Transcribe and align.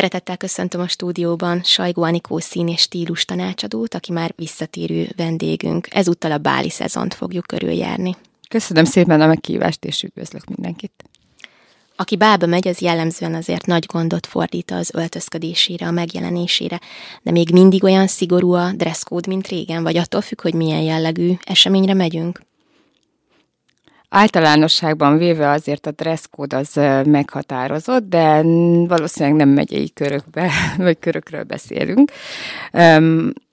Szeretettel 0.00 0.36
köszöntöm 0.36 0.80
a 0.80 0.88
stúdióban 0.88 1.62
Sajgó 1.62 2.02
Anikó 2.02 2.38
szín 2.38 2.68
és 2.68 2.80
stílus 2.80 3.24
tanácsadót, 3.24 3.94
aki 3.94 4.12
már 4.12 4.32
visszatérő 4.36 5.08
vendégünk. 5.16 5.86
Ezúttal 5.90 6.32
a 6.32 6.38
báli 6.38 6.70
szezont 6.70 7.14
fogjuk 7.14 7.46
körüljárni. 7.46 8.16
Köszönöm 8.48 8.84
szépen 8.84 9.20
a 9.20 9.26
meghívást, 9.26 9.84
és 9.84 10.02
üdvözlök 10.02 10.44
mindenkit. 10.44 10.92
Aki 11.96 12.16
bálba 12.16 12.46
megy, 12.46 12.68
az 12.68 12.80
jellemzően 12.80 13.34
azért 13.34 13.66
nagy 13.66 13.86
gondot 13.86 14.26
fordít 14.26 14.70
az 14.70 14.90
öltözködésére, 14.94 15.86
a 15.86 15.90
megjelenésére, 15.90 16.80
de 17.22 17.30
még 17.30 17.50
mindig 17.52 17.84
olyan 17.84 18.06
szigorú 18.06 18.52
a 18.52 18.72
dresszkód, 18.72 19.26
mint 19.26 19.48
régen, 19.48 19.82
vagy 19.82 19.96
attól 19.96 20.20
függ, 20.20 20.40
hogy 20.40 20.54
milyen 20.54 20.82
jellegű 20.82 21.32
eseményre 21.44 21.94
megyünk? 21.94 22.40
Általánosságban 24.12 25.18
véve 25.18 25.50
azért 25.50 25.86
a 25.86 25.90
dresszkód 25.90 26.52
az 26.52 26.80
meghatározott, 27.04 28.08
de 28.08 28.42
valószínűleg 28.86 29.36
nem 29.36 29.48
megyei 29.48 29.92
körökbe, 29.92 30.50
vagy 30.76 30.98
körökről 30.98 31.42
beszélünk. 31.42 32.12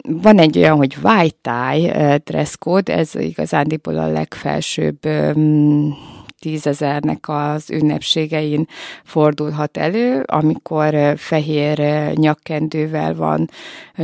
Van 0.04 0.40
egy 0.40 0.58
olyan, 0.58 0.78
hogy 0.78 0.98
white 1.04 1.38
tie 1.42 2.18
dresszkód, 2.18 2.90
ez 2.90 3.16
igazándiból 3.16 3.98
a 3.98 4.08
legfelsőbb 4.08 5.00
tízezernek 6.40 7.26
az 7.28 7.72
ünnepségein 7.72 8.68
fordulhat 9.04 9.78
elő, 9.78 10.24
amikor 10.26 11.14
fehér 11.18 11.80
nyakkendővel 12.14 13.16
van, 13.16 13.50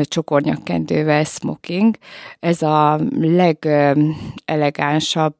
csokornyakkendővel 0.03 1.23
smoking. 1.23 1.95
Ez 2.39 2.61
a 2.61 2.99
legelegánsabb 3.19 5.35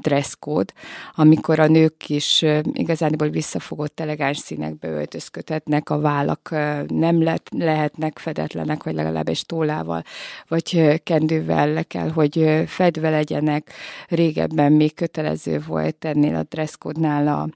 dresszkód, 0.00 0.72
amikor 1.14 1.58
a 1.58 1.66
nők 1.66 2.08
is 2.08 2.44
igazából 2.72 3.28
visszafogott 3.28 4.00
elegáns 4.00 4.38
színekbe 4.38 4.88
öltözködhetnek, 4.88 5.90
a 5.90 6.00
vállak 6.00 6.48
nem 6.86 7.22
le- 7.22 7.40
lehetnek 7.50 8.18
fedetlenek, 8.18 8.82
vagy 8.82 8.94
legalábbis 8.94 9.42
tólával, 9.42 10.02
vagy 10.48 11.00
kendővel 11.02 11.72
le 11.72 11.82
kell, 11.82 12.10
hogy 12.10 12.64
fedve 12.66 13.10
legyenek. 13.10 13.72
Régebben 14.08 14.72
még 14.72 14.94
kötelező 14.94 15.62
volt 15.66 16.04
ennél 16.04 16.34
a 16.34 16.46
dresszkódnál 16.48 17.28
a 17.28 17.48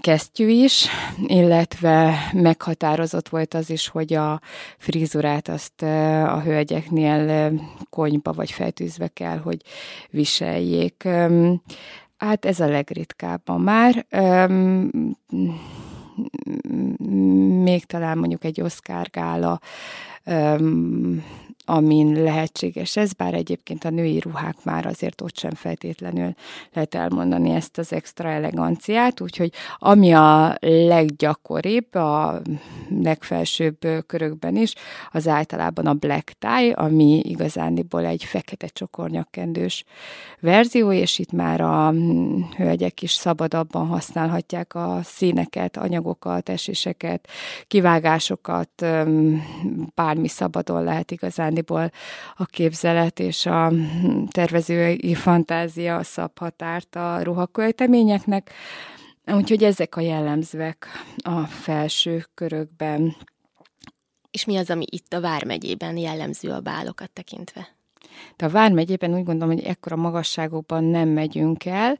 kesztyű 0.00 0.48
is, 0.48 0.86
illetve 1.26 2.14
meghatározott 2.32 3.28
volt 3.28 3.54
az 3.54 3.70
is, 3.70 3.88
hogy 3.88 4.14
a 4.14 4.40
frizurát 4.78 5.48
azt 5.48 5.82
a 5.82 6.40
hölgyeknél 6.40 7.52
konyba 7.90 8.32
vagy 8.32 8.50
feltűzve 8.50 9.08
kell, 9.08 9.38
hogy 9.38 9.62
viseljék. 10.10 11.08
Hát 12.16 12.44
ez 12.44 12.60
a 12.60 12.68
legritkábban 12.68 13.60
már. 13.60 14.06
Még 17.62 17.84
talán 17.84 18.18
mondjuk 18.18 18.44
egy 18.44 18.60
Oscar 18.60 19.06
gála 19.10 19.60
amin 21.68 22.22
lehetséges 22.22 22.96
ez, 22.96 23.12
bár 23.12 23.34
egyébként 23.34 23.84
a 23.84 23.90
női 23.90 24.20
ruhák 24.20 24.56
már 24.64 24.86
azért 24.86 25.20
ott 25.20 25.36
sem 25.38 25.54
feltétlenül 25.54 26.34
lehet 26.72 26.94
elmondani 26.94 27.50
ezt 27.50 27.78
az 27.78 27.92
extra 27.92 28.28
eleganciát, 28.28 29.20
úgyhogy 29.20 29.52
ami 29.78 30.12
a 30.12 30.56
leggyakoribb, 30.60 31.94
a 31.94 32.40
legfelsőbb 33.02 33.78
körökben 34.06 34.56
is, 34.56 34.74
az 35.10 35.28
általában 35.28 35.86
a 35.86 35.94
black 35.94 36.32
tie, 36.38 36.72
ami 36.72 37.20
igazániból 37.24 38.04
egy 38.04 38.24
fekete 38.24 38.66
csokornyakkendős 38.66 39.84
verzió, 40.40 40.92
és 40.92 41.18
itt 41.18 41.32
már 41.32 41.60
a 41.60 41.94
hölgyek 42.56 43.02
is 43.02 43.12
szabadabban 43.12 43.86
használhatják 43.86 44.74
a 44.74 45.00
színeket, 45.02 45.76
anyagokat, 45.76 46.48
eséseket, 46.48 47.28
kivágásokat, 47.66 48.86
bármi 49.94 50.28
szabadon 50.28 50.82
lehet 50.82 51.10
igazán 51.10 51.56
igazándiból 51.58 51.90
a 52.36 52.44
képzelet 52.44 53.20
és 53.20 53.46
a 53.46 53.72
tervezői 54.30 55.14
fantázia 55.14 56.02
szab 56.02 56.38
határt 56.38 56.96
a 56.96 57.22
ruhakölteményeknek. 57.22 58.52
Úgyhogy 59.26 59.64
ezek 59.64 59.96
a 59.96 60.00
jellemzőek 60.00 60.86
a 61.16 61.40
felső 61.46 62.24
körökben. 62.34 63.16
És 64.30 64.44
mi 64.44 64.56
az, 64.56 64.70
ami 64.70 64.84
itt 64.90 65.12
a 65.12 65.20
Vármegyében 65.20 65.96
jellemző 65.96 66.50
a 66.50 66.60
bálokat 66.60 67.10
tekintve? 67.10 67.77
De 68.36 68.46
a 68.46 68.48
Vármegyében 68.48 69.14
úgy 69.14 69.24
gondolom, 69.24 69.54
hogy 69.54 69.64
ekkora 69.64 69.96
magasságokban 69.96 70.84
nem 70.84 71.08
megyünk 71.08 71.64
el. 71.64 71.98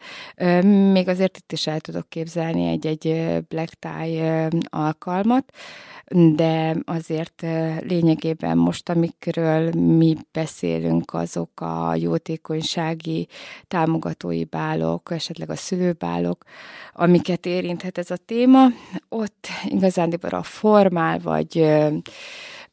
Még 0.93 1.09
azért 1.09 1.37
itt 1.37 1.53
is 1.53 1.67
el 1.67 1.81
tudok 1.81 2.09
képzelni 2.09 2.69
egy-egy 2.69 3.37
black 3.49 3.73
tie 3.79 4.49
alkalmat, 4.69 5.53
de 6.35 6.77
azért 6.85 7.47
lényegében 7.81 8.59
most, 8.59 8.89
amikről 8.89 9.73
mi 9.73 10.17
beszélünk, 10.33 11.15
azok 11.15 11.61
a 11.61 11.95
jótékonysági 11.95 13.29
támogatói 13.69 14.45
bálok, 14.45 15.11
esetleg 15.11 15.51
a 15.51 15.57
szülőbálok, 15.57 16.45
amiket 16.93 17.47
érinthet 17.47 17.99
ez 17.99 18.11
a 18.11 18.17
téma, 18.17 18.67
ott 19.09 19.47
igazán 19.65 20.13
a 20.13 20.43
formál 20.43 21.19
vagy 21.19 21.67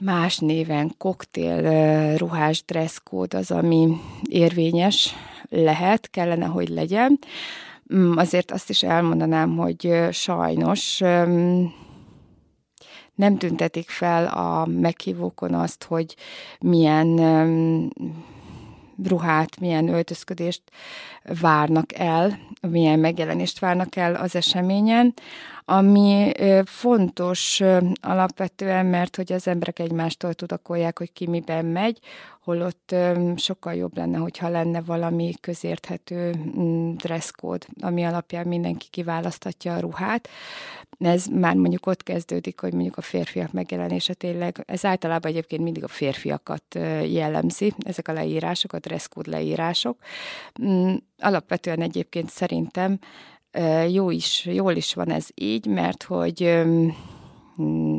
más 0.04 0.38
néven 0.38 0.94
koktél 0.98 1.62
ruhás 2.18 2.64
dresszkód 2.66 3.34
az, 3.34 3.52
ami 3.52 3.98
érvényes 4.30 5.16
lehet, 5.50 6.10
kellene, 6.10 6.46
hogy 6.46 6.70
legyen. 6.70 7.20
Mm, 7.96 8.18
azért 8.18 8.52
azt 8.52 8.70
is 8.70 8.84
elmondanám, 8.84 9.58
hogy 9.58 10.08
sajnos 10.12 11.00
nem 13.16 13.38
tüntetik 13.38 13.90
fel 13.90 14.26
a 14.26 14.66
meghívókon 14.66 15.54
azt, 15.54 15.84
hogy 15.84 16.16
milyen 16.60 17.20
ruhát, 19.04 19.60
milyen 19.60 19.88
öltözködést 19.88 20.62
várnak 21.42 21.94
el, 21.94 22.40
milyen 22.62 23.00
megjelenést 23.00 23.60
várnak 23.60 23.96
el 23.96 24.16
az 24.16 24.36
eseményen, 24.36 25.14
ami 25.66 26.32
fontos 26.66 27.62
alapvetően, 28.02 28.86
mert 28.86 29.16
hogy 29.16 29.34
az 29.34 29.48
emberek 29.48 29.80
egymástól 29.80 30.34
tudakolják, 30.34 30.98
hogy 30.98 31.14
ki 31.14 31.28
miben 31.28 31.66
megy, 31.66 32.00
holott 32.46 32.96
sokkal 33.36 33.74
jobb 33.74 33.98
lenne, 33.98 34.18
hogyha 34.18 34.50
lenne 34.50 34.82
valami 34.82 35.34
közérthető 35.42 36.36
mm, 36.60 36.94
dresszkód, 36.96 37.66
ami 37.82 38.04
alapján 38.04 38.48
mindenki 38.48 38.88
kiválasztatja 38.90 39.74
a 39.74 39.80
ruhát. 39.80 40.30
Ez 41.00 41.26
már 41.26 41.56
mondjuk 41.56 41.86
ott 41.86 42.04
kezdődik, 42.04 42.60
hogy 42.60 42.74
mondjuk 42.74 42.98
a 42.98 43.02
férfiak 43.02 43.52
megjelenése 43.52 44.14
tényleg, 44.14 44.64
ez 44.66 44.86
általában 44.86 45.32
egyébként 45.32 45.64
mindig 45.64 45.84
a 45.84 45.88
férfiakat 45.88 46.64
jellemzi, 47.08 47.74
ezek 47.86 48.08
a 48.08 48.14
leírások, 48.14 48.74
a 48.74 48.80
dresszkód 48.80 49.28
leírások. 49.28 49.98
Mm, 50.64 50.94
alapvetően 51.18 51.82
egyébként 51.82 52.30
szerintem 52.30 53.00
jó 53.92 54.10
is, 54.10 54.46
jól 54.46 54.76
is 54.76 54.94
van 54.94 55.12
ez 55.12 55.28
így, 55.36 55.66
mert 55.66 56.04
hogy 56.04 56.42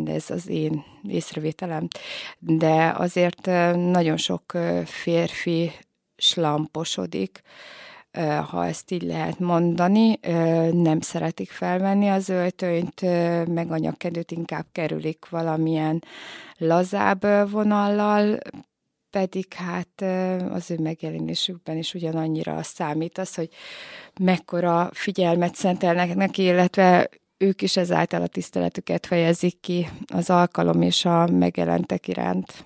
ez 0.04 0.30
az 0.30 0.48
én 0.48 0.84
észrevételem, 1.08 1.88
de 2.38 2.94
azért 2.96 3.46
nagyon 3.74 4.16
sok 4.16 4.52
férfi 4.84 5.72
slamposodik, 6.16 7.42
ha 8.50 8.66
ezt 8.66 8.90
így 8.90 9.02
lehet 9.02 9.38
mondani, 9.38 10.18
nem 10.72 11.00
szeretik 11.00 11.50
felvenni 11.50 12.08
az 12.08 12.28
öltönyt, 12.28 13.00
meg 13.48 13.68
a 13.70 14.30
inkább 14.30 14.66
kerülik 14.72 15.28
valamilyen 15.28 16.02
lazább 16.56 17.50
vonallal, 17.50 18.38
pedig 19.16 19.52
hát 19.52 20.02
az 20.50 20.70
ő 20.70 20.78
megjelenésükben 20.78 21.76
is 21.76 21.94
ugyanannyira 21.94 22.62
számít 22.62 23.18
az, 23.18 23.34
hogy 23.34 23.48
mekkora 24.20 24.90
figyelmet 24.92 25.54
szentelnek 25.54 26.14
neki, 26.14 26.42
illetve 26.42 27.08
ők 27.36 27.62
is 27.62 27.76
ezáltal 27.76 28.22
a 28.22 28.26
tiszteletüket 28.26 29.06
fejezik 29.06 29.60
ki 29.60 29.88
az 30.06 30.30
alkalom 30.30 30.82
és 30.82 31.04
a 31.04 31.26
megjelentek 31.26 32.08
iránt. 32.08 32.64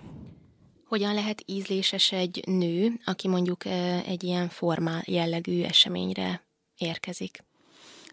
Hogyan 0.85 1.15
lehet 1.15 1.43
ízléses 1.47 2.13
egy 2.13 2.43
nő, 2.47 2.93
aki 3.05 3.29
mondjuk 3.29 3.65
egy 4.07 4.25
ilyen 4.25 4.49
formál 4.49 5.03
jellegű 5.07 5.63
eseményre 5.63 6.43
érkezik? 6.79 7.45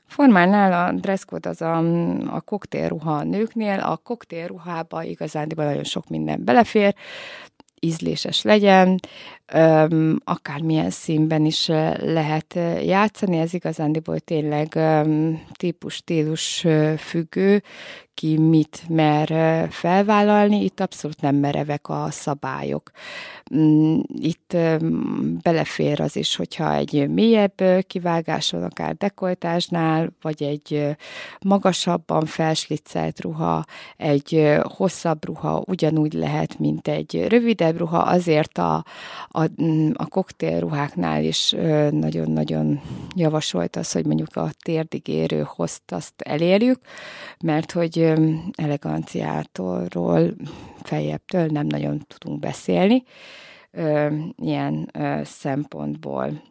Formálnál 0.06 0.88
a 0.88 1.00
dresszkód 1.00 1.45
az 1.45 1.62
a, 1.62 1.78
a 2.34 2.42
koktélruha 2.42 3.16
a 3.16 3.24
nőknél, 3.24 3.80
a 3.80 3.98
koktélruhába 3.98 5.04
igazán 5.04 5.51
nagyon 5.56 5.84
sok 5.84 6.07
minden 6.10 6.44
belefér, 6.44 6.95
ízléses 7.79 8.41
legyen, 8.41 9.00
akármilyen 10.24 10.89
színben 10.89 11.45
is 11.45 11.68
lehet 11.97 12.59
játszani, 12.85 13.38
ez 13.38 13.53
igazándiból 13.53 14.19
tényleg 14.19 14.79
típus, 15.51 15.94
stílus 15.94 16.65
függő, 16.97 17.63
ki 18.18 18.38
mit 18.38 18.84
mer 18.90 19.28
felvállalni, 19.72 20.64
itt 20.64 20.80
abszolút 20.80 21.22
nem 21.22 21.36
merevek 21.36 21.90
a 21.90 22.08
szabályok. 22.10 22.92
Mm, 23.56 24.00
itt 24.08 24.58
belefér 25.42 26.02
az 26.02 26.16
is, 26.16 26.36
hogyha 26.36 26.74
egy 26.74 27.10
mélyebb 27.10 27.62
kivágáson, 27.88 28.64
akár 28.64 28.96
dekoltásnál, 28.96 30.10
vagy 30.22 30.44
egy 30.44 30.96
magasabban 31.42 32.25
felsliccelt 32.25 33.22
ruha, 33.22 33.66
egy 33.98 34.58
hosszabb 34.62 35.25
ruha 35.25 35.63
ugyanúgy 35.66 36.13
lehet, 36.13 36.60
mint 36.60 36.88
egy 36.88 37.28
rövidebb 37.28 37.78
ruha, 37.78 38.00
azért 38.00 38.58
a, 38.58 38.86
a, 39.28 39.62
mm, 39.62 39.92
a 39.94 40.06
koktélruháknál 40.06 41.24
is 41.24 41.56
nagyon-nagyon 41.90 42.81
javasolt 43.16 43.75
az, 43.75 43.92
hogy 43.92 44.06
mondjuk 44.06 44.36
a 44.36 44.50
térdig 44.63 45.08
érő 45.08 45.46
hozt 45.48 45.92
azt 45.92 46.22
elérjük, 46.22 46.80
mert 47.44 47.72
hogy 47.72 48.06
eleganciától, 48.56 49.88
feljebbtől 50.83 51.45
nem 51.45 51.65
nagyon 51.65 52.06
tudunk 52.07 52.39
beszélni 52.39 53.04
ilyen 54.38 54.92
szempontból. 55.24 56.42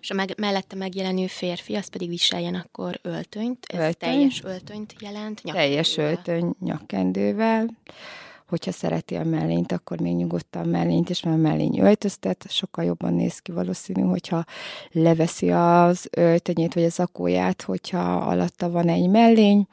És 0.00 0.10
a 0.10 0.14
meg, 0.14 0.34
mellette 0.36 0.76
megjelenő 0.76 1.26
férfi, 1.26 1.74
az 1.74 1.88
pedig 1.88 2.08
viseljen 2.08 2.54
akkor 2.54 2.98
öltönyt, 3.02 3.66
ez 3.68 3.78
Öltöny. 3.78 4.10
teljes 4.10 4.42
öltönyt 4.44 4.94
jelent? 5.00 5.42
Teljes 5.44 5.96
öltöny 5.96 6.54
nyakkendővel. 6.60 7.68
Hogyha 8.48 8.72
szereti 8.72 9.14
a 9.14 9.24
mellényt, 9.24 9.72
akkor 9.72 10.00
még 10.00 10.14
nyugodtan 10.14 10.68
mellényt 10.68 11.08
mert 11.08 11.38
a 11.38 11.40
mellény 11.40 11.78
öltöztet, 11.78 12.46
sokkal 12.48 12.84
jobban 12.84 13.14
néz 13.14 13.38
ki 13.38 13.52
valószínű, 13.52 14.02
hogyha 14.02 14.44
leveszi 14.92 15.50
az 15.50 16.08
öltönyét, 16.10 16.74
vagy 16.74 16.84
az 16.84 17.00
akóját, 17.00 17.62
hogyha 17.62 18.16
alatta 18.16 18.70
van 18.70 18.88
egy 18.88 19.08
mellény 19.08 19.66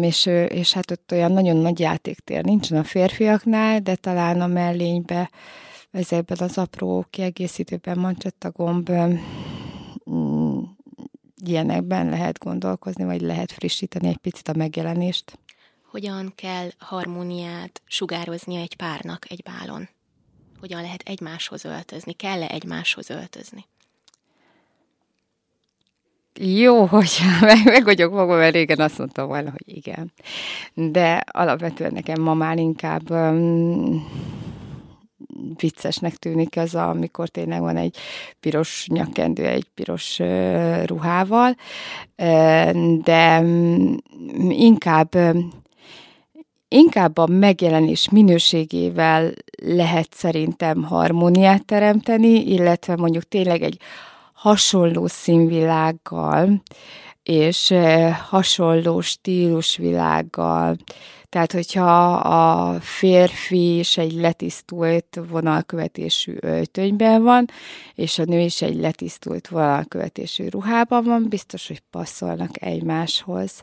és, 0.00 0.26
és 0.48 0.72
hát 0.72 0.90
ott 0.90 1.12
olyan 1.12 1.32
nagyon 1.32 1.56
nagy 1.56 1.80
játéktér 1.80 2.44
nincsen 2.44 2.78
a 2.78 2.84
férfiaknál, 2.84 3.80
de 3.80 3.94
talán 3.94 4.40
a 4.40 4.46
mellénybe 4.46 5.30
ezekben 5.90 6.38
az 6.40 6.58
apró 6.58 7.06
kiegészítőben 7.10 7.98
mancsetta 7.98 8.50
gomb 8.50 8.90
mm, 10.10 10.60
ilyenekben 11.44 12.08
lehet 12.08 12.38
gondolkozni, 12.38 13.04
vagy 13.04 13.20
lehet 13.20 13.52
frissíteni 13.52 14.08
egy 14.08 14.16
picit 14.16 14.48
a 14.48 14.56
megjelenést. 14.56 15.38
Hogyan 15.90 16.32
kell 16.34 16.68
harmóniát 16.78 17.82
sugározni 17.84 18.56
egy 18.56 18.76
párnak 18.76 19.30
egy 19.30 19.42
bálon? 19.42 19.88
Hogyan 20.60 20.80
lehet 20.80 21.02
egymáshoz 21.02 21.64
öltözni? 21.64 22.12
Kell-e 22.12 22.48
egymáshoz 22.48 23.10
öltözni? 23.10 23.64
Jó, 26.40 26.84
hogy 26.84 27.10
meg, 27.40 27.64
meg 27.64 27.84
vagyok 27.84 28.14
fogva, 28.14 28.36
mert 28.36 28.54
régen 28.54 28.80
azt 28.80 28.98
mondtam 28.98 29.26
volna, 29.26 29.50
hogy 29.50 29.76
igen. 29.76 30.12
De 30.74 31.24
alapvetően 31.32 31.92
nekem 31.92 32.22
ma 32.22 32.34
már 32.34 32.58
inkább 32.58 33.10
um, 33.10 34.06
viccesnek 35.56 36.16
tűnik 36.16 36.56
az, 36.56 36.74
amikor 36.74 37.28
tényleg 37.28 37.60
van 37.60 37.76
egy 37.76 37.96
piros 38.40 38.86
nyakkendő, 38.88 39.46
egy 39.46 39.66
piros 39.74 40.18
uh, 40.18 40.84
ruhával, 40.84 41.56
uh, 42.16 42.98
de 43.02 43.40
um, 43.40 43.96
inkább 44.48 45.14
um, 45.14 45.50
inkább 46.68 47.18
a 47.18 47.26
megjelenés 47.26 48.08
minőségével 48.10 49.32
lehet 49.62 50.08
szerintem 50.14 50.82
harmóniát 50.82 51.64
teremteni, 51.64 52.52
illetve 52.52 52.96
mondjuk 52.96 53.28
tényleg 53.28 53.62
egy 53.62 53.80
hasonló 54.38 55.06
színvilággal, 55.06 56.62
és 57.22 57.74
hasonló 58.28 59.00
stílusvilággal. 59.00 60.76
Tehát, 61.28 61.52
hogyha 61.52 62.12
a 62.14 62.80
férfi 62.80 63.78
is 63.78 63.96
egy 63.96 64.12
letisztult 64.12 65.20
vonalkövetésű 65.28 66.36
öltönyben 66.40 67.22
van, 67.22 67.46
és 67.94 68.18
a 68.18 68.24
nő 68.24 68.40
is 68.40 68.62
egy 68.62 68.76
letisztult 68.76 69.48
vonalkövetésű 69.48 70.48
ruhában 70.48 71.04
van, 71.04 71.28
biztos, 71.28 71.66
hogy 71.66 71.82
passzolnak 71.90 72.62
egymáshoz. 72.62 73.62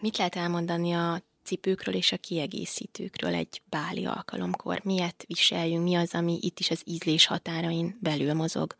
Mit 0.00 0.16
lehet 0.16 0.36
elmondani 0.36 0.92
a 0.92 1.22
cipőkről 1.44 1.94
és 1.94 2.12
a 2.12 2.16
kiegészítőkről 2.16 3.34
egy 3.34 3.62
báli 3.68 4.06
alkalomkor? 4.06 4.80
Miért 4.84 5.24
viseljünk? 5.26 5.84
Mi 5.84 5.94
az, 5.94 6.14
ami 6.14 6.38
itt 6.40 6.58
is 6.58 6.70
az 6.70 6.82
ízlés 6.84 7.26
határain 7.26 7.98
belül 8.00 8.34
mozog? 8.34 8.76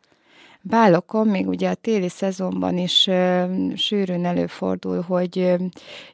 Bálokon 0.66 1.26
még 1.26 1.48
ugye 1.48 1.70
a 1.70 1.74
téli 1.74 2.08
szezonban 2.08 2.78
is 2.78 3.06
ö, 3.06 3.44
sűrűn 3.74 4.24
előfordul, 4.24 5.00
hogy 5.00 5.38
ö, 5.38 5.54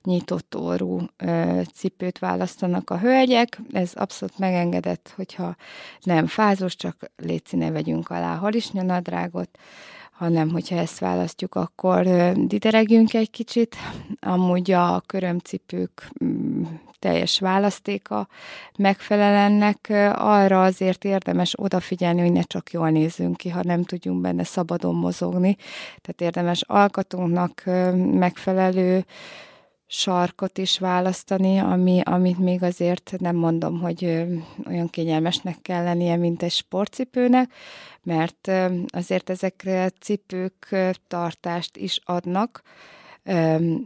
nyitott 0.02 0.56
orrú 0.56 0.98
ö, 1.16 1.60
cipőt 1.74 2.18
választanak 2.18 2.90
a 2.90 2.98
hölgyek. 2.98 3.60
Ez 3.72 3.92
abszolút 3.94 4.38
megengedett, 4.38 5.12
hogyha 5.16 5.56
nem 6.02 6.26
fázos, 6.26 6.76
csak 6.76 7.10
léci 7.16 7.56
ne 7.56 7.70
vegyünk 7.70 8.08
alá 8.08 8.36
harisnyanadrágot, 8.36 9.58
hanem 10.10 10.50
hogyha 10.50 10.76
ezt 10.76 10.98
választjuk, 10.98 11.54
akkor 11.54 12.02
dideregjünk 12.46 13.14
egy 13.14 13.30
kicsit. 13.30 13.76
Amúgy 14.20 14.70
a 14.70 15.02
körömcipők 15.06 16.10
teljes 17.00 17.38
választéka 17.38 18.28
megfelel 18.78 19.34
ennek, 19.34 19.86
arra 20.14 20.62
azért 20.62 21.04
érdemes 21.04 21.52
odafigyelni, 21.56 22.20
hogy 22.20 22.32
ne 22.32 22.42
csak 22.42 22.72
jól 22.72 22.90
nézzünk 22.90 23.36
ki, 23.36 23.48
ha 23.48 23.60
nem 23.62 23.84
tudjunk 23.84 24.20
benne 24.20 24.44
szabadon 24.44 24.94
mozogni. 24.94 25.56
Tehát 26.00 26.20
érdemes 26.20 26.62
alkatunknak 26.62 27.62
megfelelő 28.12 29.04
sarkot 29.92 30.58
is 30.58 30.78
választani, 30.78 31.58
ami, 31.58 32.00
amit 32.04 32.38
még 32.38 32.62
azért 32.62 33.14
nem 33.18 33.36
mondom, 33.36 33.80
hogy 33.80 34.04
olyan 34.66 34.88
kényelmesnek 34.90 35.56
kell 35.62 35.84
lennie, 35.84 36.16
mint 36.16 36.42
egy 36.42 36.50
sportcipőnek, 36.50 37.52
mert 38.02 38.50
azért 38.86 39.30
ezek 39.30 39.62
a 39.64 39.88
cipők 40.00 40.76
tartást 41.08 41.76
is 41.76 42.00
adnak, 42.04 42.62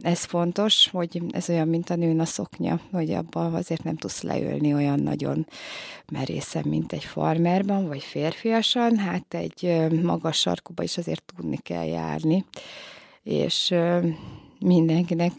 ez 0.01 0.23
fontos, 0.23 0.89
hogy 0.89 1.21
ez 1.31 1.49
olyan, 1.49 1.67
mint 1.67 1.89
a 1.89 1.95
nőn 1.95 2.19
a 2.19 2.25
szoknya, 2.25 2.79
hogy 2.91 3.11
abban 3.11 3.53
azért 3.53 3.83
nem 3.83 3.95
tudsz 3.95 4.21
leülni 4.21 4.73
olyan 4.73 4.99
nagyon 4.99 5.47
merészen, 6.11 6.63
mint 6.67 6.93
egy 6.93 7.03
farmerban, 7.03 7.87
vagy 7.87 8.03
férfiasan, 8.03 8.97
hát 8.97 9.33
egy 9.33 9.87
magas 10.01 10.37
sarkuba 10.37 10.83
is 10.83 10.97
azért 10.97 11.33
tudni 11.35 11.57
kell 11.57 11.85
járni, 11.85 12.45
és 13.23 13.73
mindenkinek 14.59 15.33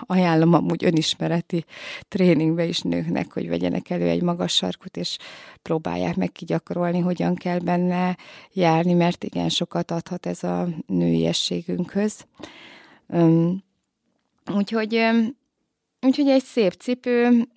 ajánlom 0.00 0.54
amúgy 0.54 0.84
önismereti 0.84 1.64
tréningbe 2.08 2.64
is 2.64 2.80
nőknek, 2.80 3.32
hogy 3.32 3.48
vegyenek 3.48 3.90
elő 3.90 4.08
egy 4.08 4.22
magas 4.22 4.54
sarkut, 4.54 4.96
és 4.96 5.16
próbálják 5.62 6.16
meg 6.16 6.32
kigyakorolni, 6.32 6.98
hogyan 6.98 7.34
kell 7.34 7.58
benne 7.58 8.16
járni, 8.52 8.92
mert 8.92 9.24
igen, 9.24 9.48
sokat 9.48 9.90
adhat 9.90 10.26
ez 10.26 10.42
a 10.42 10.68
nőiességünkhöz. 10.86 12.26
Úgyhogy 14.54 15.00
Úgyhogy 16.04 16.28
egy 16.28 16.42
szép 16.42 16.72
cipő, 16.72 17.48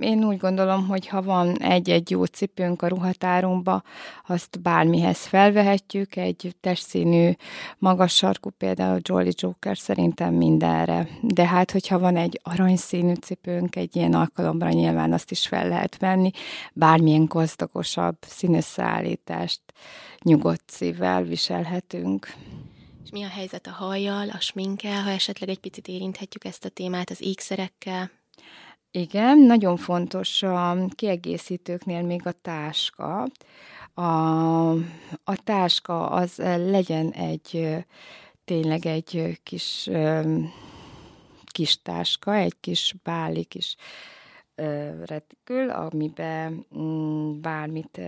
én 0.00 0.24
úgy 0.24 0.36
gondolom, 0.36 0.86
hogy 0.86 1.06
ha 1.06 1.22
van 1.22 1.58
egy-egy 1.58 2.10
jó 2.10 2.24
cipőnk 2.24 2.82
a 2.82 2.88
ruhatárunkba, 2.88 3.82
azt 4.26 4.60
bármihez 4.60 5.26
felvehetjük, 5.26 6.16
egy 6.16 6.56
testszínű, 6.60 7.30
magas 7.78 8.14
sarkú, 8.14 8.50
például 8.50 8.98
Jolly 9.02 9.32
Joker 9.34 9.78
szerintem 9.78 10.34
mindenre. 10.34 11.08
De 11.22 11.46
hát, 11.46 11.70
hogyha 11.70 11.98
van 11.98 12.16
egy 12.16 12.40
aranyszínű 12.42 13.14
cipőnk, 13.14 13.76
egy 13.76 13.96
ilyen 13.96 14.14
alkalomra 14.14 14.68
nyilván 14.68 15.12
azt 15.12 15.30
is 15.30 15.46
fel 15.46 15.68
lehet 15.68 15.98
venni, 15.98 16.30
bármilyen 16.72 17.24
gazdagosabb 17.24 18.16
színösszállítást 18.20 19.60
nyugodt 20.22 20.64
szívvel 20.66 21.22
viselhetünk. 21.22 22.34
Mi 23.12 23.22
a 23.22 23.28
helyzet 23.28 23.66
a 23.66 23.70
hajjal, 23.70 24.28
a 24.28 24.40
sminkkel, 24.40 25.02
ha 25.02 25.10
esetleg 25.10 25.48
egy 25.48 25.58
picit 25.58 25.88
érinthetjük 25.88 26.44
ezt 26.44 26.64
a 26.64 26.68
témát, 26.68 27.10
az 27.10 27.20
ékszerekkel? 27.20 28.10
Igen, 28.90 29.38
nagyon 29.38 29.76
fontos 29.76 30.42
a 30.42 30.76
kiegészítőknél 30.94 32.02
még 32.02 32.26
a 32.26 32.32
táska. 32.32 33.28
A, 33.94 34.70
a 35.24 35.36
táska 35.44 36.06
az 36.06 36.36
legyen 36.56 37.10
egy 37.10 37.76
tényleg 38.44 38.86
egy 38.86 39.40
kis 39.42 39.90
kis 41.44 41.82
táska, 41.82 42.34
egy 42.34 42.54
kis 42.60 42.94
báli 43.02 43.44
kis 43.44 43.76
retikül, 45.04 45.70
amiben 45.70 46.66
mm, 46.78 47.40
bármit 47.40 48.00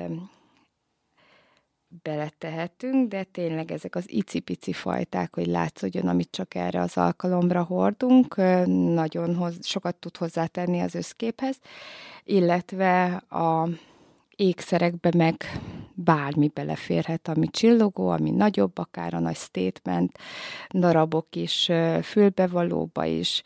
beletehetünk, 2.03 3.09
de 3.09 3.23
tényleg 3.23 3.71
ezek 3.71 3.95
az 3.95 4.11
icipici 4.11 4.73
fajták, 4.73 5.35
hogy 5.35 5.47
látszódjon, 5.47 6.09
amit 6.09 6.31
csak 6.31 6.55
erre 6.55 6.81
az 6.81 6.97
alkalomra 6.97 7.63
hordunk, 7.63 8.37
nagyon 8.95 9.35
hoz, 9.35 9.67
sokat 9.67 9.95
tud 9.95 10.17
hozzátenni 10.17 10.81
az 10.81 10.95
összképhez, 10.95 11.57
illetve 12.25 13.05
a 13.15 13.69
ékszerekbe 14.37 15.11
meg 15.17 15.61
bármi 16.05 16.51
beleférhet, 16.55 17.29
ami 17.29 17.49
csillogó, 17.49 18.09
ami 18.09 18.31
nagyobb, 18.31 18.79
akár 18.79 19.15
a 19.15 19.19
nagy 19.19 19.37
statement 19.37 20.19
darabok 20.71 21.37
is, 21.37 21.71
fülbevalóba 22.03 23.05
is, 23.05 23.43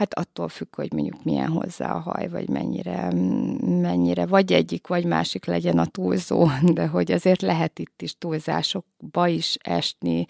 hát 0.00 0.14
attól 0.14 0.48
függ, 0.48 0.74
hogy 0.74 0.92
mondjuk 0.92 1.24
milyen 1.24 1.48
hozzá 1.48 1.94
a 1.94 1.98
haj, 1.98 2.28
vagy 2.28 2.48
mennyire, 2.48 3.12
mennyire, 3.60 4.26
vagy 4.26 4.52
egyik, 4.52 4.86
vagy 4.86 5.04
másik 5.04 5.44
legyen 5.44 5.78
a 5.78 5.86
túlzó, 5.86 6.48
de 6.74 6.86
hogy 6.86 7.12
azért 7.12 7.42
lehet 7.42 7.78
itt 7.78 8.02
is 8.02 8.18
túlzásokba 8.18 9.26
is 9.28 9.56
esni, 9.60 10.26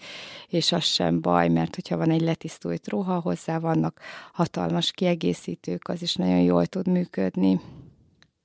és 0.47 0.71
az 0.71 0.83
sem 0.83 1.21
baj, 1.21 1.49
mert 1.49 1.75
hogyha 1.75 1.97
van 1.97 2.09
egy 2.09 2.21
letisztult 2.21 2.89
ruha, 2.89 3.19
hozzá 3.19 3.59
vannak 3.59 3.99
hatalmas 4.33 4.91
kiegészítők, 4.91 5.87
az 5.87 6.01
is 6.01 6.15
nagyon 6.15 6.41
jól 6.41 6.65
tud 6.65 6.87
működni. 6.87 7.59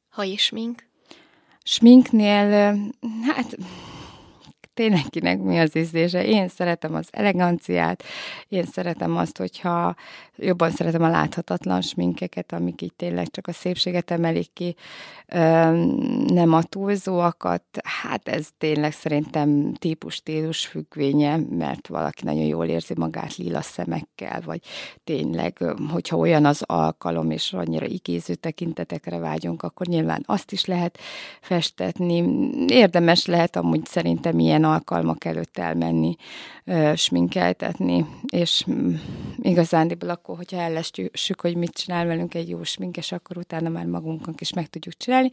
Ha 0.08 0.24
és 0.24 0.50
mink? 0.50 0.86
Sminknél, 1.68 2.76
hát 3.26 3.56
tényleg 4.74 5.02
kinek 5.08 5.38
mi 5.38 5.58
az 5.58 5.76
ízlése. 5.76 6.24
Én 6.24 6.48
szeretem 6.48 6.94
az 6.94 7.08
eleganciát, 7.10 8.02
én 8.48 8.64
szeretem 8.64 9.16
azt, 9.16 9.38
hogyha 9.38 9.94
jobban 10.36 10.70
szeretem 10.70 11.02
a 11.02 11.08
láthatatlan 11.08 11.80
sminkeket, 11.80 12.52
amik 12.52 12.82
így 12.82 12.94
tényleg 12.96 13.30
csak 13.30 13.46
a 13.46 13.52
szépséget 13.52 14.10
emelik 14.10 14.52
ki, 14.52 14.76
nem 16.26 16.52
a 16.52 16.62
túlzóakat. 16.62 17.62
Hát 17.82 18.28
ez 18.28 18.48
tényleg 18.58 18.92
szerintem 18.92 19.74
típus-stílus 19.74 20.66
függvénye, 20.66 21.36
mert 21.50 21.86
valaki 21.88 22.24
nagyon 22.24 22.44
jól 22.44 22.66
érzi 22.66 22.94
magát 22.96 23.36
lila 23.36 23.60
szemekkel, 23.62 24.40
vagy 24.44 24.60
tényleg, 25.04 25.64
hogyha 25.90 26.16
olyan 26.16 26.44
az 26.44 26.62
alkalom, 26.66 27.30
és 27.30 27.52
annyira 27.52 27.86
igéző 27.86 28.34
tekintetekre 28.34 29.18
vágyunk, 29.18 29.62
akkor 29.62 29.86
nyilván 29.86 30.22
azt 30.26 30.52
is 30.52 30.64
lehet 30.64 30.98
festetni. 31.40 32.24
Érdemes 32.66 33.26
lehet 33.26 33.56
amúgy 33.56 33.84
szerintem 33.86 34.38
ilyen 34.38 34.64
alkalmak 34.64 35.24
előtt 35.24 35.58
elmenni, 35.58 36.16
sminkeltetni, 36.94 38.06
és 38.26 38.64
mm, 38.70 38.94
igazándiból 39.38 40.10
akkor, 40.26 40.36
hogyha 40.36 40.60
ellessük, 40.60 41.40
hogy 41.40 41.56
mit 41.56 41.72
csinál 41.72 42.06
velünk 42.06 42.34
egy 42.34 42.48
jó 42.48 42.62
sminkes, 42.62 43.12
akkor 43.12 43.38
utána 43.38 43.68
már 43.68 43.86
magunknak 43.86 44.40
is 44.40 44.52
meg 44.52 44.66
tudjuk 44.66 44.96
csinálni. 44.96 45.30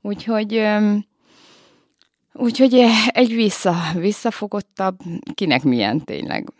Úgyhogy 0.00 0.62
Úgyhogy 2.32 2.74
egy 3.06 3.34
vissza, 3.34 3.74
visszafogottabb, 3.94 4.98
kinek 5.34 5.62
milyen 5.62 6.04
tényleg. 6.04 6.52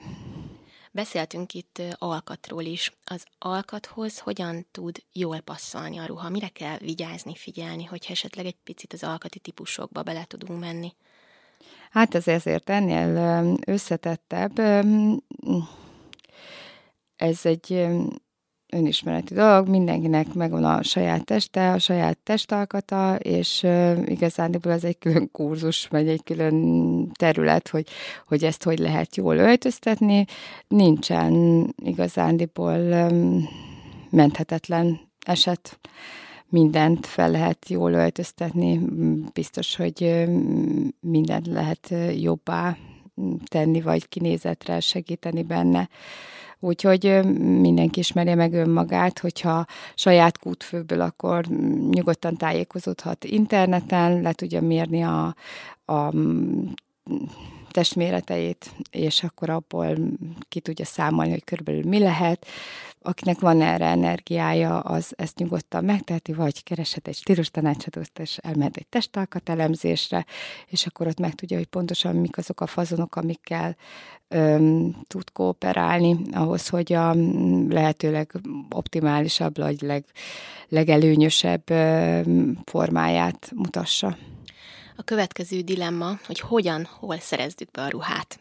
Beszéltünk 0.92 1.52
itt 1.54 1.82
alkatról 1.92 2.62
is. 2.62 2.92
Az 3.04 3.24
alkathoz 3.38 4.18
hogyan 4.18 4.66
tud 4.70 5.02
jól 5.12 5.40
passzolni 5.40 5.98
a 5.98 6.06
ruha? 6.06 6.28
Mire 6.28 6.48
kell 6.48 6.78
vigyázni, 6.78 7.34
figyelni, 7.34 7.84
hogyha 7.84 8.12
esetleg 8.12 8.46
egy 8.46 8.56
picit 8.64 8.92
az 8.92 9.02
alkati 9.02 9.38
típusokba 9.38 10.02
bele 10.02 10.24
tudunk 10.24 10.60
menni? 10.60 10.92
Hát 11.90 12.14
ez 12.14 12.28
ezért 12.28 12.70
ennél 12.70 13.54
összetettebb. 13.66 14.58
Ez 17.16 17.46
egy 17.46 17.86
önismereti 18.72 19.34
dolog, 19.34 19.68
mindenkinek 19.68 20.34
megvan 20.34 20.64
a 20.64 20.82
saját 20.82 21.24
teste, 21.24 21.72
a 21.72 21.78
saját 21.78 22.18
testalkata, 22.18 23.16
és 23.16 23.62
uh, 23.62 24.02
igazándiból 24.04 24.72
ez 24.72 24.84
egy 24.84 24.98
külön 24.98 25.30
kurzus, 25.30 25.86
vagy 25.86 26.08
egy 26.08 26.22
külön 26.22 27.10
terület, 27.12 27.68
hogy, 27.68 27.86
hogy 28.26 28.44
ezt 28.44 28.62
hogy 28.62 28.78
lehet 28.78 29.16
jól 29.16 29.36
öltöztetni. 29.36 30.24
Nincsen 30.68 31.34
igazándiból 31.82 32.78
um, 32.78 33.48
menthetetlen 34.10 35.00
eset 35.26 35.78
mindent 36.48 37.06
fel 37.06 37.30
lehet 37.30 37.68
jól 37.68 37.92
öltöztetni, 37.92 38.80
biztos, 39.32 39.76
hogy 39.76 40.26
mindent 41.00 41.46
lehet 41.46 41.94
jobbá 42.20 42.76
tenni, 43.46 43.80
vagy 43.80 44.08
kinézetre 44.08 44.80
segíteni 44.80 45.42
benne. 45.42 45.88
Úgyhogy 46.60 47.24
mindenki 47.60 47.98
ismerje 47.98 48.34
meg 48.34 48.52
önmagát, 48.52 49.18
hogyha 49.18 49.64
saját 49.94 50.38
kútfőből, 50.38 51.00
akkor 51.00 51.44
nyugodtan 51.90 52.36
tájékozódhat 52.36 53.24
interneten, 53.24 54.22
le 54.22 54.32
tudja 54.32 54.60
mérni 54.60 55.02
a, 55.02 55.34
a 55.84 56.12
testméreteit, 57.76 58.70
és 58.90 59.22
akkor 59.22 59.50
abból 59.50 59.96
ki 60.48 60.60
tudja 60.60 60.84
számolni, 60.84 61.30
hogy 61.30 61.44
körülbelül 61.44 61.82
mi 61.84 61.98
lehet. 61.98 62.46
Akinek 63.02 63.40
van 63.40 63.60
erre 63.60 63.84
energiája, 63.86 64.78
az 64.78 65.12
ezt 65.16 65.38
nyugodtan 65.38 65.84
megteheti, 65.84 66.32
vagy 66.32 66.62
kereshet 66.62 67.08
egy 67.08 67.14
stílus 67.14 67.50
tanácsadót, 67.50 68.18
és 68.18 68.36
elmehet 68.36 68.76
egy 68.76 68.86
testalkat 68.86 69.48
elemzésre, 69.48 70.24
és 70.66 70.86
akkor 70.86 71.06
ott 71.06 71.18
megtudja, 71.18 71.56
hogy 71.56 71.66
pontosan 71.66 72.16
mik 72.16 72.38
azok 72.38 72.60
a 72.60 72.66
fazonok, 72.66 73.16
amikkel 73.16 73.76
öm, 74.28 74.96
tud 75.06 75.30
kooperálni, 75.32 76.16
ahhoz, 76.32 76.68
hogy 76.68 76.92
a 76.92 77.14
lehetőleg 77.68 78.32
optimálisabb, 78.70 79.56
vagy 79.58 79.80
leg, 79.80 80.04
legelőnyösebb 80.68 81.70
öm, 81.70 82.58
formáját 82.64 83.50
mutassa. 83.54 84.16
A 84.96 85.02
következő 85.02 85.60
dilemma, 85.60 86.18
hogy 86.26 86.40
hogyan, 86.40 86.88
hol 86.98 87.18
szerezzük 87.18 87.70
be 87.70 87.82
a 87.82 87.88
ruhát. 87.88 88.40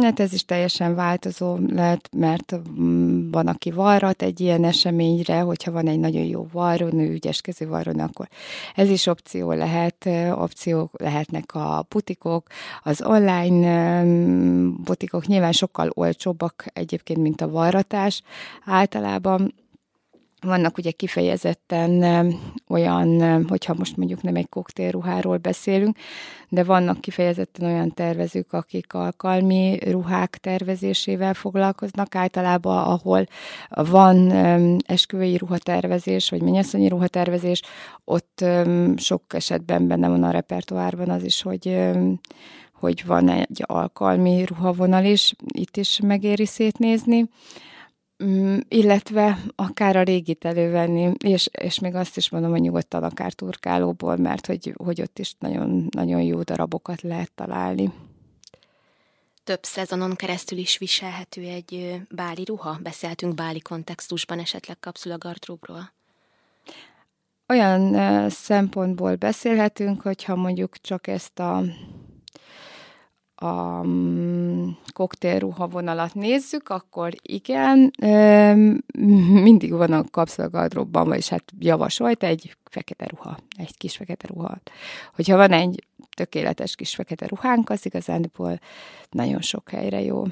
Hát 0.00 0.20
ez 0.20 0.32
is 0.32 0.44
teljesen 0.44 0.94
változó 0.94 1.56
lehet, 1.68 2.08
mert 2.16 2.56
mm, 2.80 3.30
van, 3.30 3.46
aki 3.46 3.70
varrat 3.70 4.22
egy 4.22 4.40
ilyen 4.40 4.64
eseményre, 4.64 5.40
hogyha 5.40 5.70
van 5.70 5.88
egy 5.88 5.98
nagyon 5.98 6.24
jó 6.24 6.48
varrónő, 6.52 7.12
ügyeskező 7.12 7.66
varrónő, 7.68 8.02
akkor 8.02 8.28
ez 8.74 8.88
is 8.88 9.06
opció 9.06 9.52
lehet, 9.52 10.08
opciók 10.32 11.00
lehetnek 11.00 11.54
a 11.54 11.86
butikok, 11.88 12.46
az 12.82 13.02
online 13.02 14.02
mm, 14.02 14.70
butikok 14.84 15.26
nyilván 15.26 15.52
sokkal 15.52 15.90
olcsóbbak 15.94 16.64
egyébként, 16.72 17.20
mint 17.20 17.40
a 17.40 17.48
varratás. 17.48 18.22
Általában 18.64 19.54
vannak 20.40 20.78
ugye 20.78 20.90
kifejezetten 20.90 22.02
olyan, 22.68 23.42
hogyha 23.48 23.74
most 23.74 23.96
mondjuk 23.96 24.22
nem 24.22 24.36
egy 24.36 24.48
koktélruháról 24.48 25.36
beszélünk, 25.36 25.96
de 26.48 26.64
vannak 26.64 27.00
kifejezetten 27.00 27.66
olyan 27.66 27.94
tervezők, 27.94 28.52
akik 28.52 28.92
alkalmi 28.92 29.78
ruhák 29.90 30.36
tervezésével 30.36 31.34
foglalkoznak, 31.34 32.14
általában 32.14 32.84
ahol 32.84 33.26
van 33.68 34.30
esküvői 34.86 35.36
ruhatervezés, 35.36 36.30
vagy 36.30 36.42
mennyasszonyi 36.42 36.88
ruhatervezés, 36.88 37.62
ott 38.04 38.44
sok 38.96 39.22
esetben 39.28 39.86
benne 39.86 40.08
van 40.08 40.22
a 40.22 40.30
repertoárban 40.30 41.08
az 41.08 41.24
is, 41.24 41.42
hogy 41.42 41.90
hogy 42.72 43.06
van 43.06 43.28
egy 43.28 43.62
alkalmi 43.66 44.44
ruhavonal 44.44 45.04
is, 45.04 45.32
itt 45.52 45.76
is 45.76 46.00
megéri 46.02 46.46
szétnézni. 46.46 47.28
Mm, 48.24 48.58
illetve 48.68 49.38
akár 49.54 49.96
a 49.96 50.02
régit 50.02 50.44
elővenni, 50.44 51.12
és, 51.18 51.48
és 51.52 51.78
még 51.78 51.94
azt 51.94 52.16
is 52.16 52.30
mondom, 52.30 52.50
hogy 52.50 52.60
nyugodtan 52.60 53.02
akár 53.02 53.32
turkálóból, 53.32 54.16
mert 54.16 54.46
hogy, 54.46 54.74
hogy 54.76 55.00
ott 55.00 55.18
is 55.18 55.34
nagyon, 55.38 55.86
nagyon 55.90 56.22
jó 56.22 56.42
darabokat 56.42 57.02
lehet 57.02 57.32
találni. 57.34 57.92
Több 59.44 59.62
szezonon 59.62 60.14
keresztül 60.14 60.58
is 60.58 60.78
viselhető 60.78 61.42
egy 61.42 62.02
báli 62.10 62.44
ruha? 62.44 62.78
Beszéltünk 62.82 63.34
báli 63.34 63.60
kontextusban 63.60 64.38
esetleg 64.38 64.78
kapszulagardróbról? 64.80 65.92
Olyan 67.48 68.30
szempontból 68.30 69.14
beszélhetünk, 69.14 70.02
hogyha 70.02 70.36
mondjuk 70.36 70.80
csak 70.80 71.06
ezt 71.06 71.38
a 71.38 71.62
a 73.36 73.82
mm, 73.86 74.68
koktélruha 74.92 75.66
vonalat 75.66 76.14
nézzük, 76.14 76.68
akkor 76.68 77.12
igen, 77.22 77.90
mindig 79.46 79.72
van 79.72 79.92
a 79.92 80.04
kapszolgardróbban, 80.10 81.08
vagyis 81.08 81.28
hát 81.28 81.52
javasolt 81.58 82.22
egy 82.22 82.56
fekete 82.70 83.06
ruha, 83.06 83.36
egy 83.58 83.76
kis 83.76 83.96
fekete 83.96 84.26
ruha. 84.26 84.56
Hogyha 85.14 85.36
van 85.36 85.52
egy 85.52 85.84
tökéletes 86.16 86.74
kis 86.74 86.94
fekete 86.94 87.26
ruhánk, 87.26 87.70
az 87.70 87.86
igazánból 87.86 88.60
nagyon 89.10 89.40
sok 89.40 89.68
helyre 89.68 90.00
jó 90.00 90.24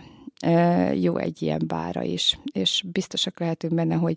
jó 0.94 1.16
egy 1.16 1.42
ilyen 1.42 1.62
bára 1.66 2.02
is, 2.02 2.38
és 2.52 2.84
biztosak 2.92 3.40
lehetünk 3.40 3.74
benne, 3.74 3.94
hogy 3.94 4.16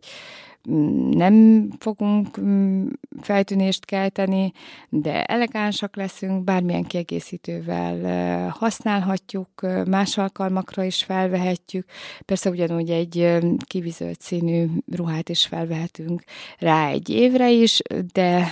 nem 1.12 1.68
fogunk 1.80 2.40
mm, 2.40 2.88
feltűnést 3.22 3.86
kelteni, 3.86 4.52
de 4.90 5.24
elegánsak 5.24 5.96
leszünk, 5.96 6.44
bármilyen 6.44 6.84
kiegészítővel 6.84 8.50
használhatjuk, 8.50 9.50
más 9.90 10.18
alkalmakra 10.18 10.84
is 10.84 11.04
felvehetjük. 11.04 11.86
Persze 12.26 12.50
ugyanúgy 12.50 12.90
egy 12.90 13.38
kivizölt 13.66 14.22
színű 14.22 14.66
ruhát 14.92 15.30
is 15.30 15.46
felvehetünk 15.46 16.24
rá 16.60 16.90
egy 16.90 17.10
évre 17.10 17.52
is, 17.52 17.82
de 18.14 18.48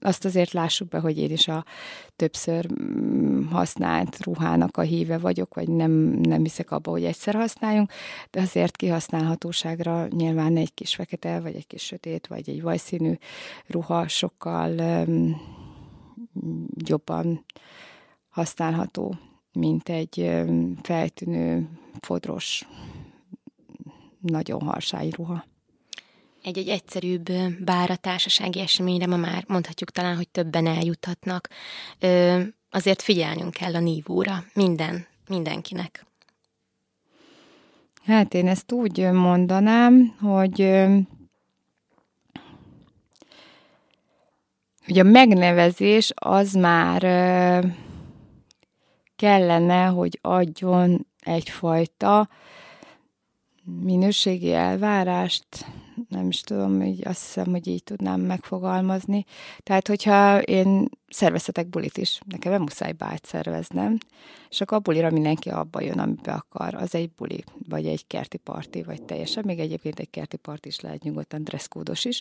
azt 0.00 0.24
azért 0.24 0.52
lássuk 0.52 0.88
be, 0.88 0.98
hogy 0.98 1.18
én 1.18 1.30
is 1.30 1.48
a 1.48 1.64
többször 2.16 2.66
mm, 2.82 3.46
használt 3.46 4.24
ruhának 4.24 4.76
a 4.76 4.80
híve 4.80 5.18
vagyok, 5.18 5.54
vagy 5.54 5.68
nem, 5.68 5.90
nem 6.20 6.42
hiszek 6.42 6.70
abba, 6.70 6.90
hogy 6.90 7.04
egyszer 7.04 7.34
használjunk, 7.34 7.92
de 8.30 8.40
azért 8.40 8.76
kihasználhatóságra 8.76 10.06
nyilván 10.06 10.56
egy 10.56 10.74
kis 10.74 10.94
fekete, 10.94 11.40
vagy 11.40 11.54
egy 11.54 11.66
kis 11.66 11.82
sötét, 11.82 12.26
vagy 12.26 12.48
egy 12.48 12.62
vajszínű 12.62 13.12
ruha 13.66 14.08
sokkal 14.08 14.70
um, 14.78 15.40
jobban 16.84 17.44
használható, 18.28 19.14
mint 19.52 19.88
egy 19.88 20.20
um, 20.20 20.76
feltűnő, 20.82 21.68
fodros, 22.00 22.68
nagyon 24.20 24.60
harsány 24.60 25.10
ruha. 25.16 25.44
Egy-egy 26.42 26.68
egyszerűbb 26.68 27.30
bár 27.64 27.90
a 27.90 27.96
társasági 27.96 28.60
eseményre 28.60 29.06
ma 29.06 29.16
már 29.16 29.44
mondhatjuk 29.48 29.90
talán, 29.90 30.16
hogy 30.16 30.28
többen 30.28 30.66
eljuthatnak. 30.66 31.48
Ö, 31.98 32.40
azért 32.70 33.02
figyelnünk 33.02 33.52
kell 33.52 33.74
a 33.74 33.80
nívóra, 33.80 34.44
minden, 34.54 35.06
mindenkinek. 35.28 36.06
Hát 38.04 38.34
én 38.34 38.48
ezt 38.48 38.72
úgy 38.72 39.10
mondanám, 39.12 40.16
hogy 40.20 40.86
hogy 44.86 44.98
a 44.98 45.02
megnevezés 45.02 46.12
az 46.14 46.52
már 46.52 47.02
kellene, 49.16 49.84
hogy 49.84 50.18
adjon 50.22 51.06
egyfajta 51.20 52.28
minőségi 53.64 54.52
elvárást, 54.52 55.66
nem 56.08 56.28
is 56.28 56.40
tudom, 56.40 56.80
hogy 56.80 57.06
azt 57.06 57.22
hiszem, 57.24 57.46
hogy 57.50 57.66
így 57.66 57.82
tudnám 57.82 58.20
megfogalmazni. 58.20 59.24
Tehát, 59.62 59.88
hogyha 59.88 60.42
én 60.42 60.88
szervezhetek 61.08 61.68
bulit 61.68 61.96
is, 61.96 62.20
nekem 62.26 62.52
nem 62.52 62.62
muszáj 62.62 62.92
bájt 62.92 63.26
szerveznem, 63.26 63.98
és 64.48 64.60
akkor 64.60 64.76
a 64.76 64.80
bulira 64.80 65.10
mindenki 65.10 65.48
abba 65.48 65.80
jön, 65.80 65.98
amibe 65.98 66.32
akar. 66.32 66.74
Az 66.74 66.94
egy 66.94 67.10
buli, 67.10 67.44
vagy 67.68 67.86
egy 67.86 68.06
kerti 68.06 68.36
parti, 68.36 68.82
vagy 68.82 69.02
teljesen, 69.02 69.44
még 69.46 69.58
egyébként 69.58 69.98
egy 69.98 70.10
kerti 70.10 70.36
parti 70.36 70.68
is 70.68 70.80
lehet 70.80 71.02
nyugodtan 71.02 71.44
dresszkódos 71.44 72.04
is, 72.04 72.20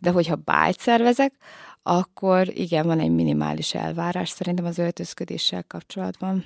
de 0.00 0.10
hogyha 0.10 0.36
bájt 0.36 0.78
szervezek, 0.78 1.34
akkor 1.82 2.58
igen, 2.58 2.86
van 2.86 3.00
egy 3.00 3.10
minimális 3.10 3.74
elvárás 3.74 4.28
szerintem 4.28 4.64
az 4.64 4.78
öltözködéssel 4.78 5.64
kapcsolatban. 5.66 6.44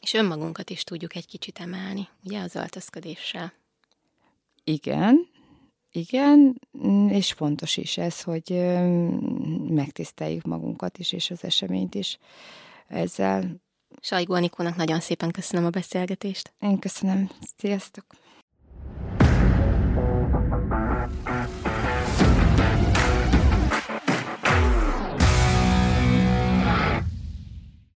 És 0.00 0.14
önmagunkat 0.14 0.70
is 0.70 0.84
tudjuk 0.84 1.14
egy 1.14 1.26
kicsit 1.26 1.58
emelni, 1.58 2.08
ugye, 2.24 2.40
az 2.40 2.54
öltözködéssel. 2.54 3.52
Igen, 4.64 5.28
igen, 5.92 6.60
és 7.08 7.32
fontos 7.32 7.76
is 7.76 7.96
ez, 7.98 8.22
hogy 8.22 8.50
megtiszteljük 9.68 10.44
magunkat 10.44 10.98
is, 10.98 11.12
és 11.12 11.30
az 11.30 11.44
eseményt 11.44 11.94
is 11.94 12.18
ezzel. 12.88 13.60
Sajgó 14.00 14.34
Anikónak 14.34 14.76
nagyon 14.76 15.00
szépen 15.00 15.30
köszönöm 15.30 15.66
a 15.66 15.70
beszélgetést. 15.70 16.52
Én 16.60 16.78
köszönöm. 16.78 17.30
Sziasztok! 17.56 18.06